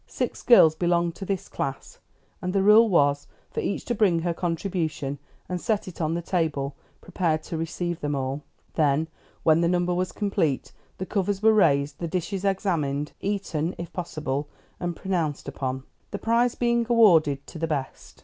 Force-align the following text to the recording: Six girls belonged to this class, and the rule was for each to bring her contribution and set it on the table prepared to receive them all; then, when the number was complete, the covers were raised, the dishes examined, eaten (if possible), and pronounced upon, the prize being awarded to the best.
Six 0.07 0.41
girls 0.41 0.73
belonged 0.73 1.13
to 1.17 1.25
this 1.27 1.47
class, 1.47 1.99
and 2.41 2.53
the 2.53 2.63
rule 2.63 2.89
was 2.89 3.27
for 3.51 3.59
each 3.59 3.85
to 3.85 3.93
bring 3.93 4.17
her 4.23 4.33
contribution 4.33 5.19
and 5.47 5.61
set 5.61 5.87
it 5.87 6.01
on 6.01 6.15
the 6.15 6.23
table 6.23 6.75
prepared 7.01 7.43
to 7.43 7.57
receive 7.59 7.99
them 7.99 8.15
all; 8.15 8.41
then, 8.73 9.09
when 9.43 9.61
the 9.61 9.67
number 9.67 9.93
was 9.93 10.11
complete, 10.11 10.71
the 10.97 11.05
covers 11.05 11.43
were 11.43 11.53
raised, 11.53 11.99
the 11.99 12.07
dishes 12.07 12.43
examined, 12.43 13.11
eaten 13.21 13.75
(if 13.77 13.93
possible), 13.93 14.49
and 14.79 14.95
pronounced 14.95 15.47
upon, 15.47 15.83
the 16.09 16.17
prize 16.17 16.55
being 16.55 16.83
awarded 16.89 17.45
to 17.45 17.59
the 17.59 17.67
best. 17.67 18.19